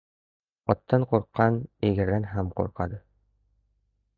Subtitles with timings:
[0.73, 1.59] •Otdan qo‘rqqan
[1.91, 3.01] egardan ham qo‘rqadi.